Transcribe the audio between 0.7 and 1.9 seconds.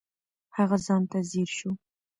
ځان ته ځیر شو.